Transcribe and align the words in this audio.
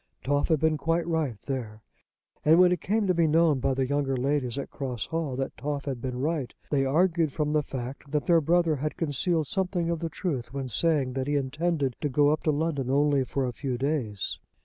Toff 0.23 0.47
had 0.47 0.59
been 0.59 0.79
quite 0.79 1.05
right, 1.07 1.39
there. 1.45 1.83
And 2.43 2.59
when 2.59 2.71
it 2.71 2.81
came 2.81 3.05
to 3.05 3.13
be 3.13 3.27
known 3.27 3.59
by 3.59 3.75
the 3.75 3.85
younger 3.85 4.17
ladies 4.17 4.57
at 4.57 4.71
Cross 4.71 5.05
Hall 5.05 5.35
that 5.35 5.55
Toff 5.57 5.85
had 5.85 6.01
been 6.01 6.19
right, 6.19 6.55
they 6.71 6.83
argued 6.85 7.31
from 7.31 7.53
the 7.53 7.61
fact 7.61 8.09
that 8.09 8.25
their 8.25 8.41
brother 8.41 8.77
had 8.77 8.97
concealed 8.97 9.45
something 9.45 9.91
of 9.91 9.99
the 9.99 10.09
truth 10.09 10.51
when 10.51 10.69
saying 10.69 11.13
that 11.13 11.27
he 11.27 11.35
intended 11.35 11.95
to 12.01 12.09
go 12.09 12.31
up 12.31 12.41
to 12.45 12.51
London 12.51 12.89
only 12.89 13.23
for 13.23 13.45
a 13.45 13.53
few 13.53 13.77
days. 13.77 14.39